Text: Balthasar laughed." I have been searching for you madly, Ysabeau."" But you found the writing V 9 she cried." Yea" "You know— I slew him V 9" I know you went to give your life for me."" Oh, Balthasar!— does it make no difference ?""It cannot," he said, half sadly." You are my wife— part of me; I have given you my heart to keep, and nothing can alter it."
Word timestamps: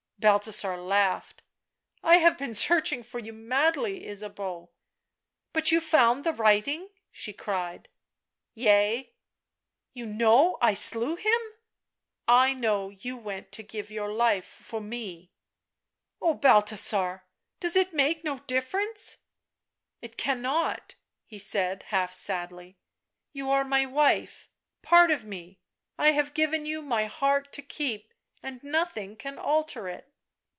Balthasar 0.21 0.77
laughed." 0.77 1.41
I 2.03 2.17
have 2.17 2.37
been 2.37 2.53
searching 2.53 3.01
for 3.01 3.17
you 3.17 3.33
madly, 3.33 4.07
Ysabeau."" 4.07 4.69
But 5.51 5.71
you 5.71 5.81
found 5.81 6.23
the 6.23 6.31
writing 6.31 6.81
V 6.81 6.85
9 6.85 6.91
she 7.11 7.33
cried." 7.33 7.89
Yea" 8.53 9.15
"You 9.95 10.05
know— 10.05 10.59
I 10.61 10.75
slew 10.75 11.15
him 11.15 11.23
V 11.41 11.47
9" 11.47 11.51
I 12.27 12.53
know 12.53 12.89
you 12.89 13.17
went 13.17 13.51
to 13.53 13.63
give 13.63 13.89
your 13.89 14.13
life 14.13 14.45
for 14.45 14.79
me."" 14.79 15.31
Oh, 16.21 16.35
Balthasar!— 16.35 17.23
does 17.59 17.75
it 17.75 17.91
make 17.91 18.23
no 18.23 18.37
difference 18.41 19.17
?""It 20.03 20.17
cannot," 20.17 20.93
he 21.25 21.39
said, 21.39 21.81
half 21.87 22.13
sadly." 22.13 22.77
You 23.33 23.49
are 23.49 23.63
my 23.65 23.87
wife— 23.87 24.47
part 24.83 25.09
of 25.09 25.25
me; 25.25 25.57
I 25.97 26.09
have 26.11 26.35
given 26.35 26.67
you 26.67 26.83
my 26.83 27.05
heart 27.05 27.51
to 27.53 27.63
keep, 27.63 28.13
and 28.43 28.61
nothing 28.63 29.15
can 29.15 29.39
alter 29.39 29.87
it." 29.87 30.07